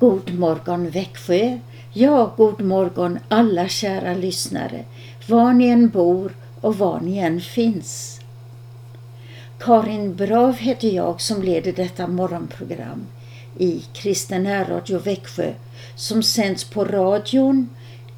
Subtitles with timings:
[0.00, 1.58] God morgon Växjö.
[1.92, 4.84] Ja, god morgon alla kära lyssnare,
[5.26, 8.20] var ni än bor och var ni än finns.
[9.58, 13.06] Karin Brav heter jag som leder detta morgonprogram
[13.58, 15.52] i Kristen Radio Växjö
[15.94, 17.68] som sänds på radion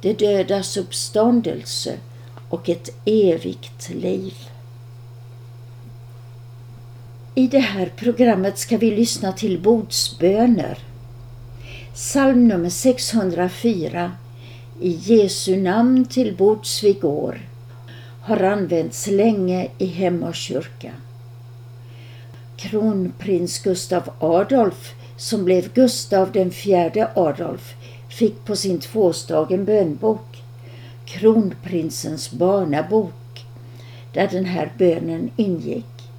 [0.00, 1.98] de dödas uppståndelse
[2.48, 4.34] och ett evigt liv.
[7.34, 10.78] I det här programmet ska vi lyssna till bordsböner.
[11.94, 14.12] Psalm nummer 604
[14.80, 17.40] I Jesu namn till bords vi går
[18.20, 20.92] har använts länge i Hem och kyrka.
[22.56, 27.74] Kronprins Gustav Adolf, som blev Gustav den fjärde Adolf,
[28.16, 30.42] fick på sin tvåstag en bönbok,
[31.04, 33.44] Kronprinsens barnabok,
[34.12, 36.10] där den här bönen ingick.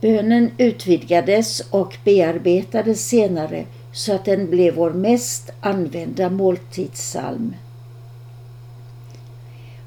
[0.00, 7.54] Bönen utvidgades och bearbetades senare så att den blev vår mest använda måltidssalm.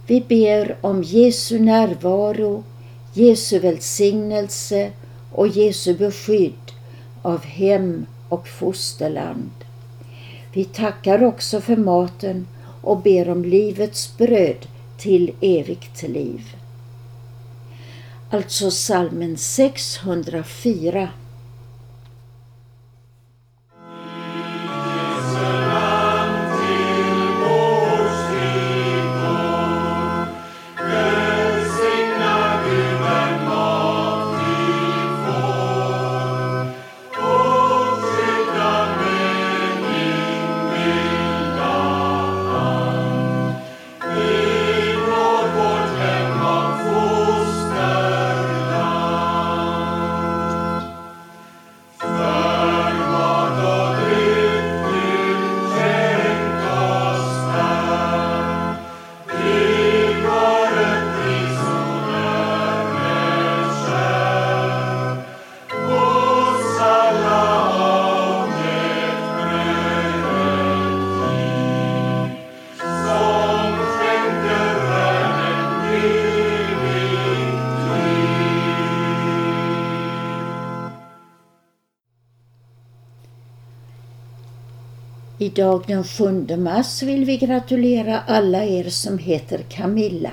[0.07, 2.63] Vi ber om Jesu närvaro,
[3.13, 4.91] Jesu välsignelse
[5.31, 6.71] och Jesu beskydd
[7.21, 9.62] av hem och fosterland.
[10.53, 12.47] Vi tackar också för maten
[12.81, 14.67] och ber om livets bröd
[14.97, 16.55] till evigt liv.
[18.29, 21.09] Alltså salmen 604
[85.43, 90.31] Idag den 7 mars vill vi gratulera alla er som heter Camilla.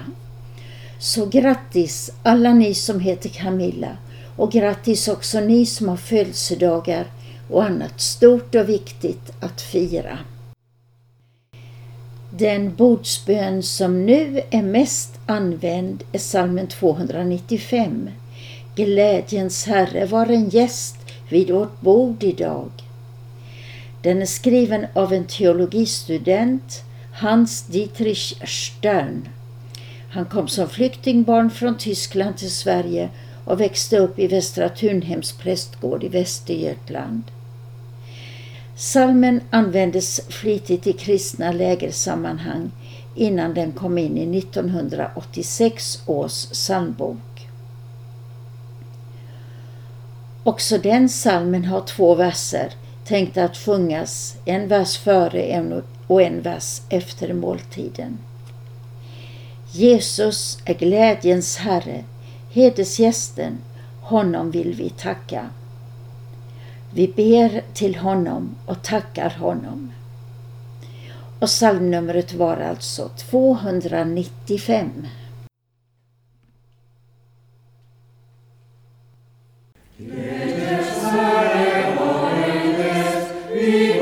[0.99, 3.97] Så grattis alla ni som heter Camilla
[4.37, 7.07] och grattis också ni som har födelsedagar
[7.51, 10.19] och annat stort och viktigt att fira.
[12.39, 18.11] Den bordsbön som nu är mest använd är salmen 295.
[18.77, 20.97] Glädjens Herre var en gäst
[21.31, 22.71] vid vårt bord idag.
[24.02, 26.82] Den är skriven av en teologistudent,
[27.12, 29.29] Hans Dietrich Stern.
[30.11, 33.11] Han kom som flyktingbarn från Tyskland till Sverige
[33.44, 37.23] och växte upp i Västra Tunhems prästgård i Västergötland.
[38.76, 42.70] Salmen användes flitigt i kristna lägersammanhang
[43.14, 47.49] innan den kom in i 1986 års psalmbok.
[50.43, 52.73] Också den salmen har två verser
[53.11, 58.19] tänkte att sjungas, en vers före och en vers efter måltiden.
[59.73, 62.05] Jesus är glädjens Herre,
[62.51, 63.59] hedersgästen,
[64.03, 65.51] honom vill vi tacka.
[66.95, 69.93] Vi ber till honom och tackar honom.
[71.41, 75.07] Och psalmnumret var alltså 295.
[83.70, 84.00] Spirit.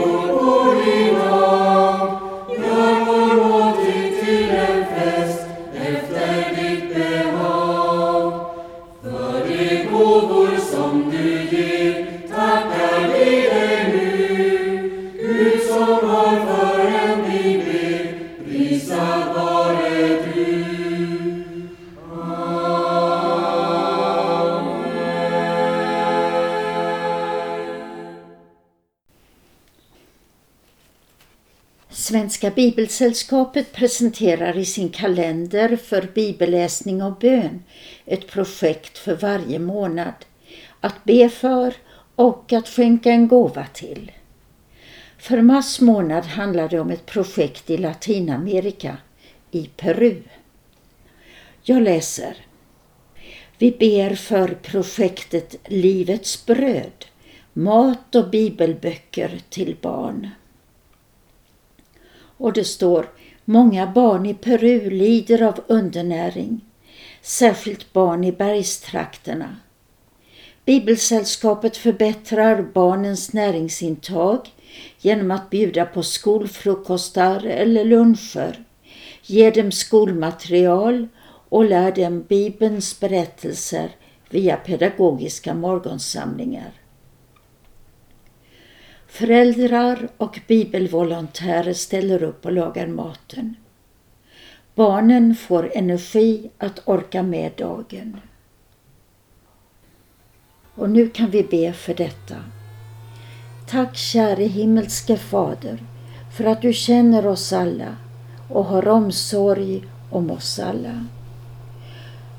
[32.09, 37.63] Svenska Bibelsällskapet presenterar i sin kalender för bibelläsning och bön
[38.07, 40.15] ett projekt för varje månad
[40.81, 41.75] att be för
[42.15, 44.13] och att skänka en gåva till.
[45.19, 48.97] För mars månad handlar det om ett projekt i Latinamerika,
[49.51, 50.23] i Peru.
[51.63, 52.37] Jag läser.
[53.59, 57.05] Vi ber för projektet Livets bröd,
[57.53, 60.29] mat och bibelböcker till barn.
[62.39, 63.07] Och det står
[63.45, 66.61] Många barn i Peru lider av undernäring,
[67.23, 69.57] särskilt barn i bergstrakterna.
[70.65, 74.49] Bibelsällskapet förbättrar barnens näringsintag
[74.99, 78.65] genom att bjuda på skolfrukostar eller luncher,
[79.23, 81.09] ger dem skolmaterial
[81.49, 83.91] och lär dem Bibelns berättelser
[84.31, 86.73] via pedagogiska morgonsamlingar.
[89.09, 93.57] Föräldrar och bibelvolontärer ställer upp och lagar maten.
[94.75, 98.21] Barnen får energi att orka med dagen.
[100.75, 102.37] Och nu kan vi be för detta.
[103.69, 105.79] Tack käre himmelske Fader
[106.37, 107.97] för att du känner oss alla
[108.51, 111.07] och har omsorg om oss alla.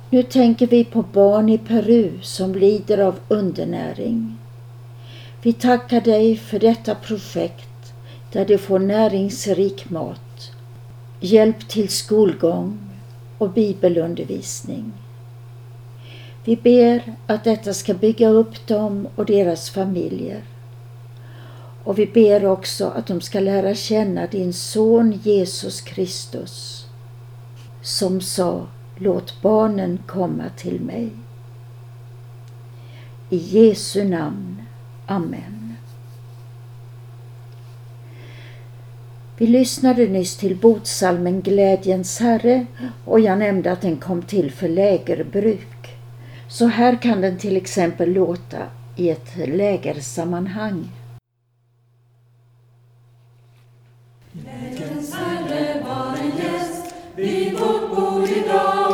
[0.09, 4.38] Nu tänker vi på barn i Peru som lider av undernäring.
[5.41, 7.93] Vi tackar dig för detta projekt
[8.31, 10.51] där de får näringsrik mat,
[11.19, 12.79] hjälp till skolgång
[13.37, 14.93] och bibelundervisning.
[16.43, 20.43] Vi ber att detta ska bygga upp dem och deras familjer.
[21.83, 26.85] Och vi ber också att de ska lära känna din son Jesus Kristus
[27.81, 28.67] som sa
[29.01, 31.09] Låt barnen komma till mig.
[33.29, 34.58] I Jesu namn.
[35.09, 35.75] Amen.
[39.37, 42.65] Vi lyssnade nyss till botsalmen Glädjens Herre
[43.05, 45.97] och jag nämnde att den kom till för lägerbruk.
[46.49, 48.57] Så här kan den till exempel låta
[48.95, 50.89] i ett lägersammanhang.
[54.31, 58.88] Glädjens Herre var en gäst vid vårt bord idag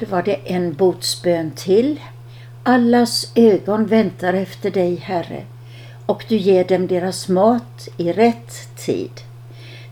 [0.00, 2.00] här var det en botsbön till.
[2.62, 5.44] Allas ögon väntar efter dig, Herre,
[6.06, 9.10] och du ger dem deras mat i rätt tid.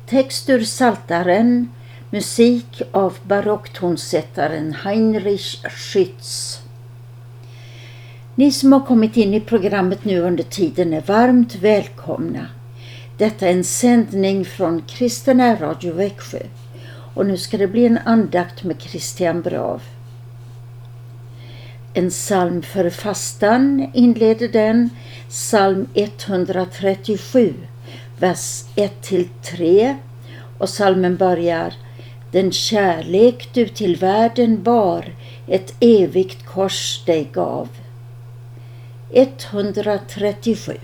[0.06, 1.70] Text ur Saltaren,
[2.10, 6.60] musik av barocktonsättaren Heinrich Schütz.
[8.34, 12.46] Ni som har kommit in i programmet nu under tiden är varmt välkomna.
[13.18, 16.42] Detta är en sändning från Kristen Radio Växjö
[17.14, 19.82] och nu ska det bli en andakt med Christian Brav.
[21.98, 24.90] En psalm för fastan inleder den,
[25.28, 27.54] psalm 137,
[28.18, 29.96] vers 1-3
[30.58, 31.74] och psalmen börjar
[32.32, 35.04] Den kärlek du till världen bar,
[35.46, 37.68] ett evigt kors dig gav.
[39.12, 40.78] 137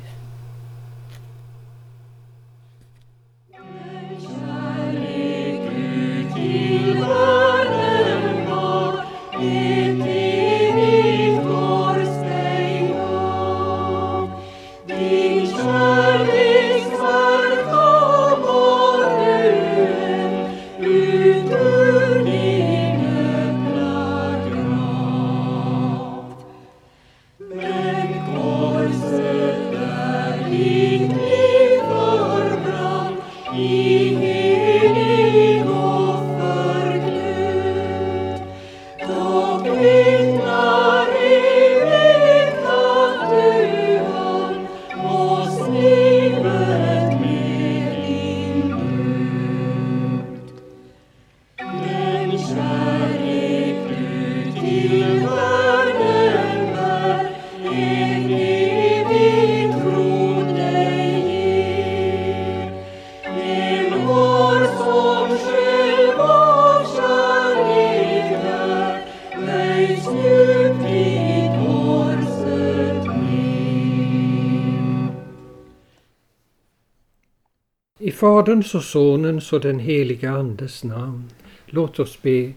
[78.45, 81.25] Faderns och Sonens och den heliga Andes namn.
[81.67, 82.53] Låt oss be.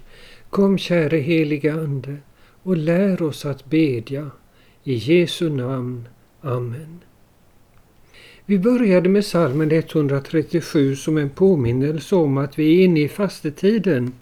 [0.49, 2.17] Kom käre heliga Ande
[2.63, 4.31] och lär oss att bedja.
[4.83, 6.07] I Jesu namn.
[6.41, 6.99] Amen.
[8.45, 14.13] Vi började med salmen 137 som en påminnelse om att vi är inne i fastetiden.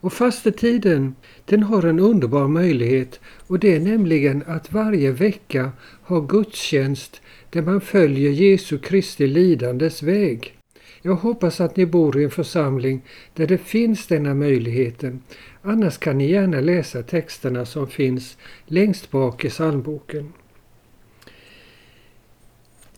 [0.00, 1.14] Och fastetiden
[1.44, 7.62] den har en underbar möjlighet och det är nämligen att varje vecka ha gudstjänst där
[7.62, 10.59] man följer Jesu Kristi lidandes väg.
[11.02, 13.02] Jag hoppas att ni bor i en församling
[13.34, 15.22] där det finns denna möjligheten.
[15.62, 20.32] Annars kan ni gärna läsa texterna som finns längst bak i psalmboken.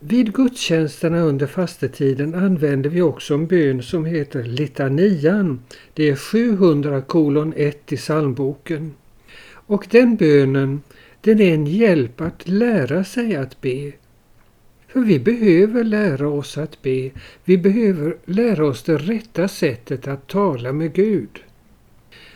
[0.01, 5.63] Vid gudstjänsterna under fastetiden använder vi också en bön som heter litanian.
[5.95, 8.95] Det är 700 kolon 1 i psalmboken.
[9.67, 10.83] Och den bönen
[11.21, 13.93] den är en hjälp att lära sig att be.
[14.93, 17.11] För vi behöver lära oss att be.
[17.45, 21.43] Vi behöver lära oss det rätta sättet att tala med Gud.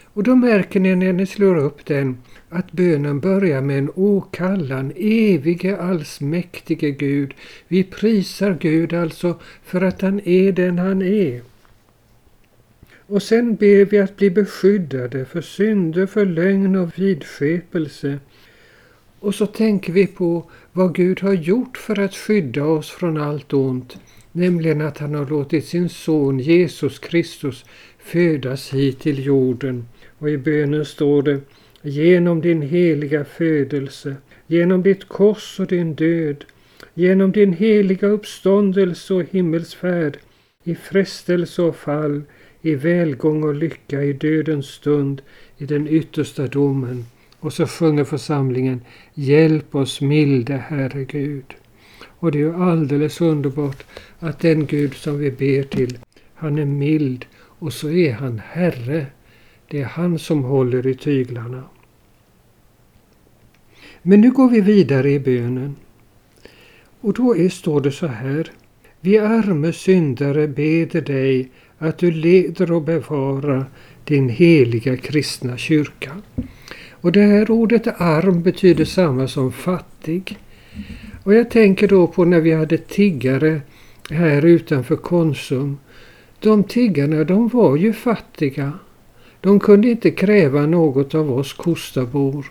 [0.04, 2.16] Och då märker ni när ni slår upp den
[2.48, 4.92] att bönen börjar med en åkallan.
[4.96, 7.34] Evige allsmäktige Gud.
[7.68, 11.40] Vi prisar Gud alltså för att han är den han är.
[13.06, 18.18] Och sen ber vi att bli beskyddade för synder, för lögn och vidskepelse.
[19.26, 23.52] Och så tänker vi på vad Gud har gjort för att skydda oss från allt
[23.52, 23.96] ont,
[24.32, 27.64] nämligen att han har låtit sin son Jesus Kristus
[27.98, 29.84] födas hit till jorden.
[30.18, 31.40] Och i bönen står det
[31.82, 34.16] Genom din heliga födelse,
[34.46, 36.44] genom ditt kors och din död,
[36.94, 40.18] genom din heliga uppståndelse och himmelsfärd,
[40.64, 42.22] i frestelse och fall,
[42.62, 45.22] i välgång och lycka i dödens stund,
[45.58, 47.04] i den yttersta domen.
[47.46, 48.80] Och så sjunger församlingen
[49.14, 51.54] Hjälp oss milde Herre Gud.
[52.04, 53.84] Och det är ju alldeles underbart
[54.18, 55.98] att den Gud som vi ber till,
[56.34, 59.06] han är mild och så är han Herre.
[59.68, 61.64] Det är han som håller i tyglarna.
[64.02, 65.76] Men nu går vi vidare i bönen.
[67.00, 68.52] Och då är, står det så här.
[69.00, 73.66] Vi arme syndare beder dig att du leder och bevarar
[74.04, 76.16] din heliga kristna kyrka.
[77.06, 80.38] Och det här ordet arm betyder samma som fattig.
[81.22, 83.60] Och jag tänker då på när vi hade tiggare
[84.10, 85.78] här utanför Konsum.
[86.38, 88.72] De tiggarna de var ju fattiga.
[89.40, 92.46] De kunde inte kräva något av oss kostabor.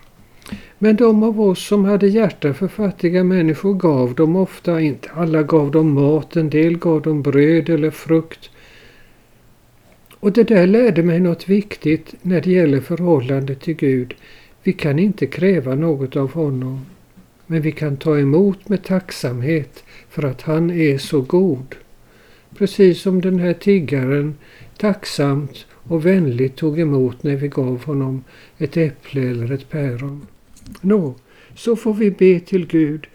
[0.78, 5.42] Men de av oss som hade hjärta för fattiga människor gav dem ofta, inte alla
[5.42, 8.50] gav dem mat, en del gav dem bröd eller frukt.
[10.20, 14.14] Och det där lärde mig något viktigt när det gäller förhållandet till Gud.
[14.66, 16.86] Vi kan inte kräva något av honom.
[17.46, 21.74] Men vi kan ta emot med tacksamhet för att han är så god.
[22.58, 24.34] Precis som den här tiggaren
[24.76, 28.24] tacksamt och vänligt tog emot när vi gav honom
[28.58, 30.26] ett äpple eller ett päron.
[30.80, 31.14] Nå,
[31.54, 33.06] så får vi be till Gud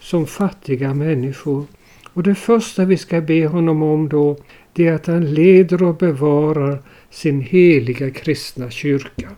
[0.00, 1.64] som fattiga människor.
[2.12, 4.36] Och det första vi ska be honom om då,
[4.72, 9.30] det är att han leder och bevarar sin heliga kristna kyrka.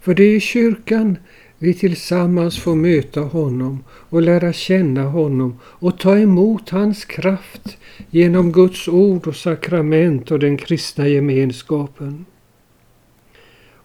[0.00, 1.18] För det är i kyrkan
[1.58, 7.78] vi tillsammans får möta honom och lära känna honom och ta emot hans kraft
[8.10, 12.26] genom Guds ord och sakrament och den kristna gemenskapen.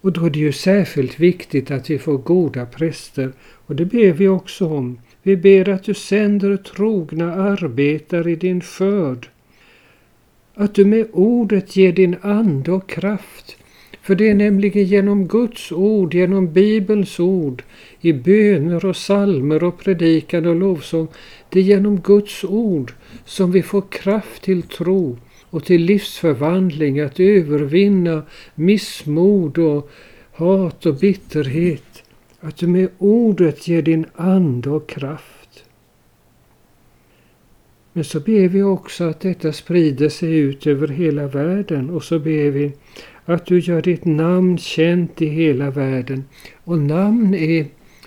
[0.04, 4.12] Och då är det ju särskilt viktigt att vi får goda präster och det ber
[4.12, 5.00] vi också om.
[5.24, 9.30] Vi ber att du sänder trogna arbetare i din skörd.
[10.56, 13.58] Att du med ordet ger din ande och kraft
[14.04, 17.64] för det är nämligen genom Guds ord, genom Bibelns ord,
[18.02, 21.08] i böner och salmer och predikan och lovsång,
[21.50, 22.94] det är genom Guds ord
[23.26, 25.18] som vi får kraft till tro
[25.50, 28.24] och till livsförvandling, att övervinna
[28.56, 29.92] missmod och
[30.32, 32.04] hat och bitterhet.
[32.40, 35.64] Att du med ordet ger din ande och kraft.
[37.94, 42.20] Men så ber vi också att detta sprider sig ut över hela världen och så
[42.20, 42.72] ber vi
[43.26, 46.24] att du gör ditt namn känt i hela världen.
[46.64, 47.66] Och namn är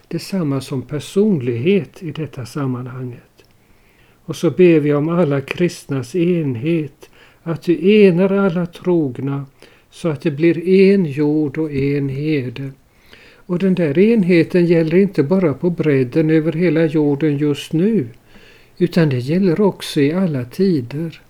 [0.08, 3.22] detsamma som personlighet i detta sammanhanget.
[4.24, 7.10] Och så ber vi om alla kristnas enhet,
[7.42, 9.46] att du enar alla trogna
[9.90, 12.70] så att det blir en jord och en herde.
[13.34, 18.08] Och den där enheten gäller inte bara på bredden över hela jorden just nu,
[18.78, 21.20] utan det gäller också i alla tider.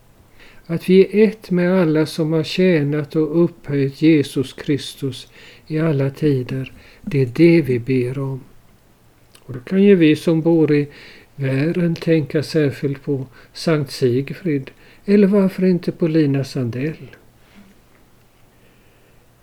[0.66, 5.28] Att vi är ett med alla som har tjänat och upphöjt Jesus Kristus
[5.66, 6.72] i alla tider.
[7.02, 8.40] Det är det vi ber om.
[9.38, 10.88] Och då kan ju vi som bor i
[11.36, 14.70] världen tänka särskilt på Sankt Sigfrid
[15.04, 17.16] eller varför inte på Lina Sandell.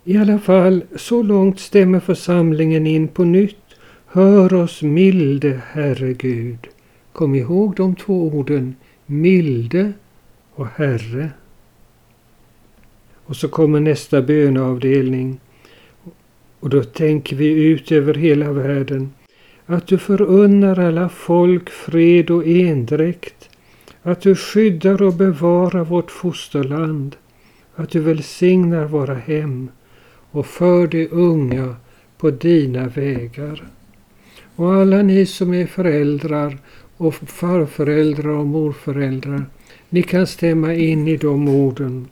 [0.04, 3.56] I alla fall, så långt stämmer församlingen in på nytt.
[4.06, 6.58] Hör oss milde Herre Gud.
[7.12, 9.92] Kom ihåg de två orden, milde
[10.54, 11.30] och Herre.
[13.24, 15.40] Och så kommer nästa böneavdelning.
[16.60, 19.12] Och då tänker vi ut över hela världen
[19.66, 23.50] att du förunnar alla folk fred och endräkt.
[24.02, 27.16] Att du skyddar och bevarar vårt fosterland.
[27.74, 29.68] Att du välsignar våra hem
[30.30, 31.76] och för de unga
[32.18, 33.64] på dina vägar.
[34.56, 36.58] Och alla ni som är föräldrar
[36.96, 39.44] och farföräldrar och morföräldrar
[39.94, 42.08] ni kan stämma in i de orden.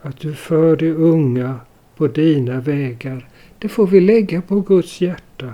[0.00, 1.60] Att du för de unga
[1.96, 3.28] på dina vägar.
[3.58, 5.52] Det får vi lägga på Guds hjärta.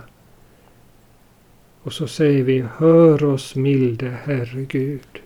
[1.83, 5.21] Och så säger vi, hör oss milde Herre Gud.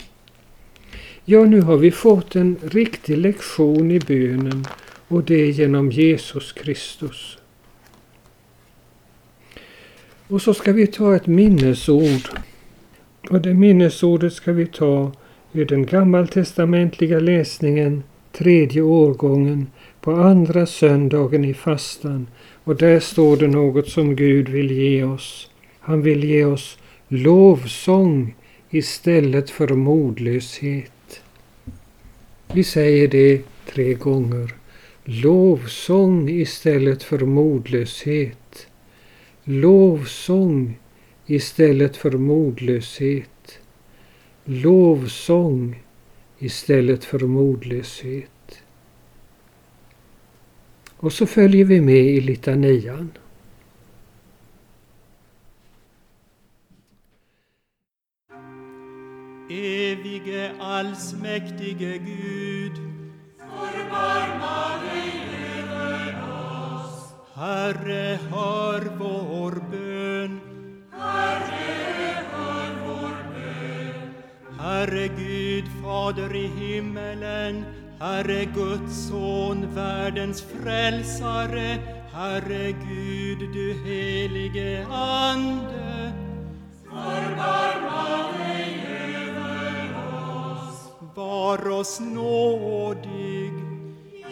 [1.24, 4.64] Ja, nu har vi fått en riktig lektion i bönen
[5.08, 7.38] och det genom Jesus Kristus.
[10.28, 12.28] Och så ska vi ta ett minnesord.
[13.30, 15.12] Och det minnesordet ska vi ta
[15.54, 19.66] ur den gammaltestamentliga läsningen, tredje årgången,
[20.00, 22.26] på andra söndagen i fastan.
[22.64, 25.50] Och där står det något som Gud vill ge oss.
[25.80, 28.34] Han vill ge oss lovsång
[28.70, 31.20] istället för modlöshet.
[32.52, 34.54] Vi säger det tre gånger.
[35.04, 38.66] Lovsång istället för modlöshet.
[39.44, 40.78] Lovsång
[41.26, 43.28] istället för modlöshet
[44.44, 45.82] lovsång
[46.38, 48.30] istället för modlöshet.
[50.96, 53.10] Och så följer vi med i litanian.
[59.50, 62.76] Evige allsmäktige Gud,
[63.38, 65.12] förbarma dig
[65.60, 67.14] över oss.
[67.34, 69.83] Herre, hör vår bön.
[74.64, 77.64] Herre Gud, Fader i himmelen,
[78.00, 81.78] Herre Guds son, världens frälsare,
[82.12, 86.12] Herre Gud, du helige Ande.
[86.84, 88.86] Förbarma dig
[89.26, 89.96] över
[90.56, 90.92] oss.
[91.14, 93.52] Var oss nådig.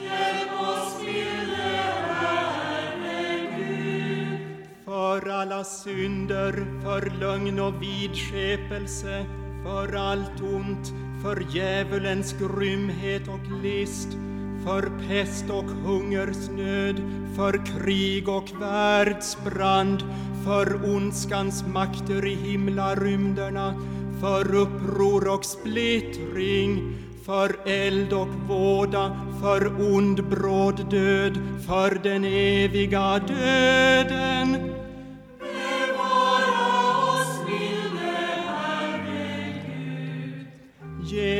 [0.02, 1.72] Hjälp oss, milde
[2.20, 4.38] Herre Gud.
[4.84, 9.26] För alla synder, för lögn och vidskepelse,
[9.62, 14.08] för allt ont, för djävulens grymhet och list,
[14.64, 16.96] för pest och hungersnöd,
[17.36, 20.02] för krig och världsbrand,
[20.44, 23.74] för ondskans makter i himlarymderna,
[24.20, 26.94] för uppror och splittring,
[27.26, 34.81] för eld och våda, för ond bråd död, för den eviga döden.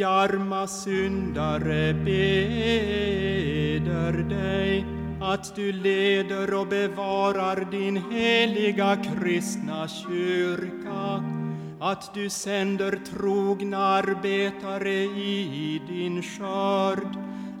[0.00, 3.32] Vi arma syndare beder
[4.12, 4.84] dig
[5.20, 11.24] att du leder och bevarar din heliga kristna kyrka,
[11.80, 17.16] att du sänder trogna arbetare i din skörd,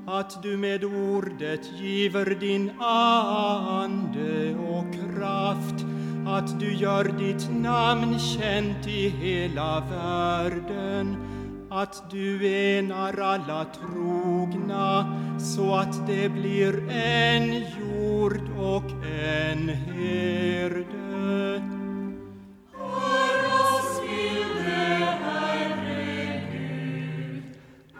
[0.06, 5.84] att du med ordet giver din ande och kraft,
[6.26, 11.29] att du gör ditt namn känt i hela världen,
[11.70, 20.90] att du enar alla trogna så att det blir en jord och en herde.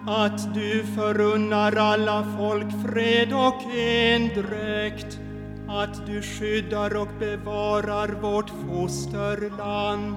[0.06, 5.20] Att du förunnar alla folk fred och endräkt,
[5.68, 10.16] att du skyddar och bevarar vårt fosterland,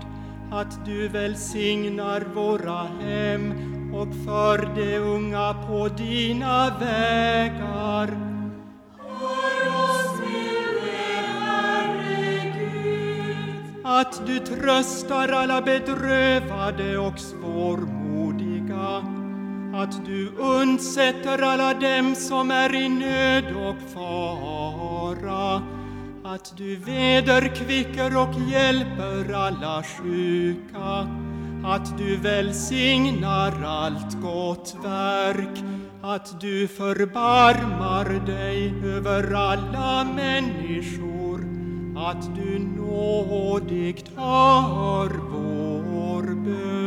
[0.54, 3.54] att du välsignar våra hem
[3.94, 8.18] och för de unga på dina vägar.
[13.84, 19.04] Att du tröstar alla bedrövade och svårmodiga,
[19.76, 25.62] att du undsätter alla dem som är i nöd och fara,
[26.26, 31.08] att du vederkvicker och hjälper alla sjuka,
[31.66, 35.64] att du välsignar allt gott verk,
[36.02, 41.40] att du förbarmar dig över alla människor,
[41.98, 46.83] att du nådigt hör vår bön.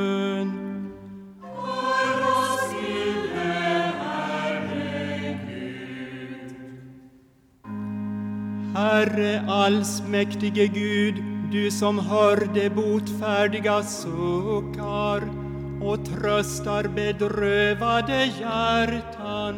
[8.76, 11.14] Herre allsmäktige Gud,
[11.52, 15.22] du som hör de botfärdiga suckar
[15.82, 19.54] och tröstar bedrövade hjärtan.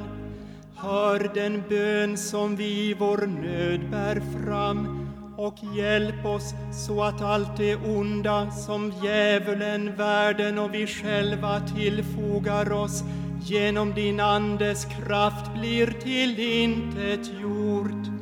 [0.76, 6.54] Hör den bön som vi i vår nöd bär fram och hjälp oss
[6.87, 13.02] så att allt det onda som djävulen, världen och vi själva tillfogar oss
[13.42, 18.17] genom din Andes kraft blir till intet gjort.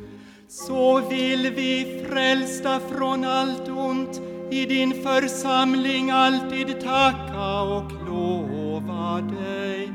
[0.65, 9.91] Så vill vi frälsta från allt ont i din församling alltid tacka och lova dig.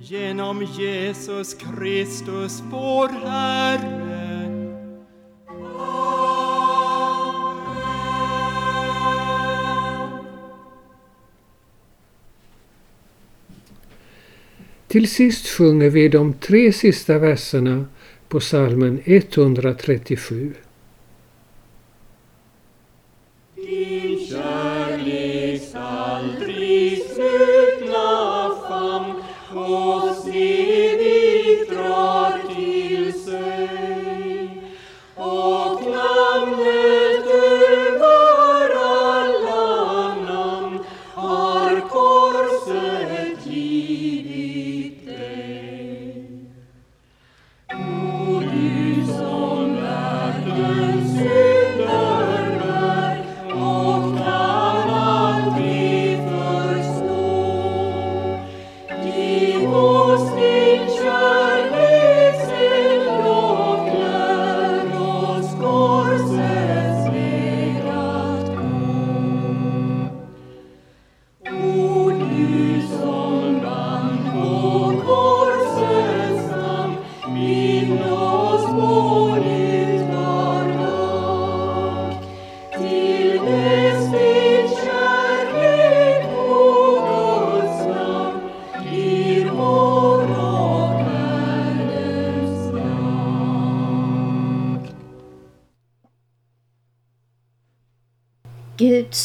[0.00, 4.22] Genom Jesus Kristus vår Herre.
[14.88, 17.84] Till sist sjunger vi de tre sista verserna
[18.32, 20.52] på salmen 137.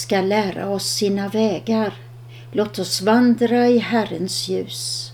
[0.07, 1.93] Ska lära oss sina vägar.
[2.51, 5.11] Låt oss vandra i Herrens ljus.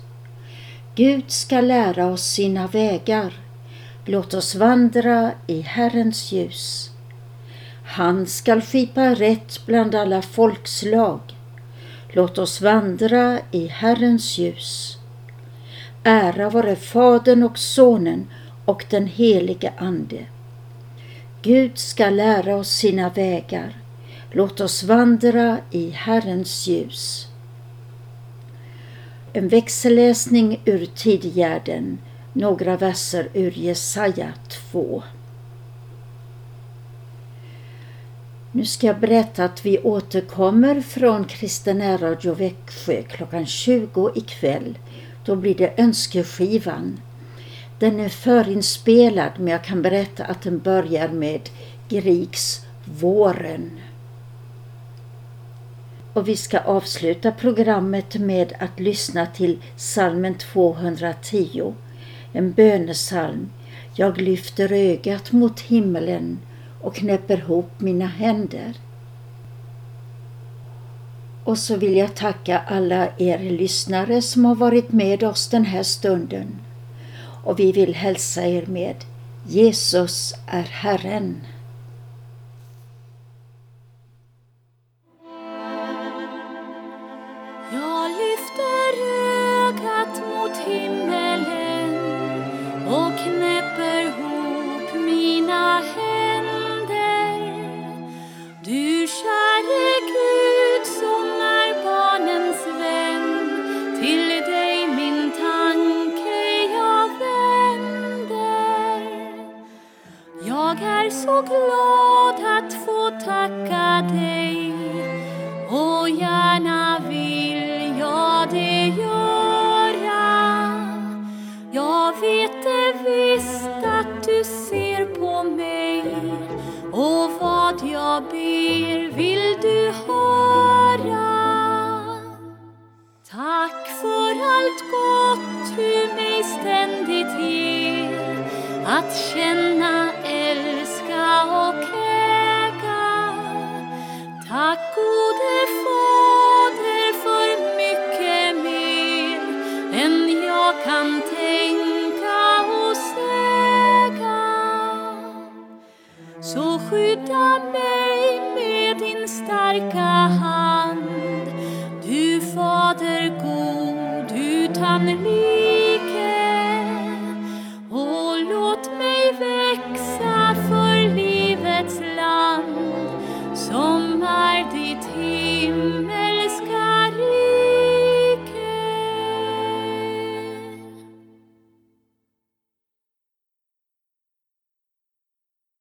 [0.95, 3.33] Gud ska lära oss sina vägar.
[4.05, 6.91] Låt oss vandra i Herrens ljus.
[7.85, 11.19] Han skall skipa rätt bland alla folkslag.
[12.09, 14.97] Låt oss vandra i Herrens ljus.
[16.03, 18.27] Ära vare Fadern och Sonen
[18.65, 20.25] och den helige Ande.
[21.41, 23.82] Gud ska lära oss sina vägar.
[24.35, 27.27] Låt oss vandra i Herrens ljus.
[29.33, 31.97] En växelläsning ur Tidgärden,
[32.33, 34.33] några verser ur Jesaja
[34.71, 35.03] 2.
[38.51, 44.77] Nu ska jag berätta att vi återkommer från Kristen Radio Växjö klockan 20 ikväll.
[45.25, 46.99] Då blir det Önskeskivan.
[47.79, 51.49] Den är förinspelad men jag kan berätta att den börjar med
[51.89, 53.71] Grieks Våren.
[56.13, 61.73] Och vi ska avsluta programmet med att lyssna till salmen 210,
[62.33, 63.49] en bönesalm.
[63.95, 66.39] Jag lyfter ögat mot himmelen
[66.81, 68.73] och knäpper ihop mina händer.
[71.43, 75.83] Och så vill jag tacka alla er lyssnare som har varit med oss den här
[75.83, 76.59] stunden.
[77.43, 78.95] Och vi vill hälsa er med
[79.45, 81.41] Jesus är Herren.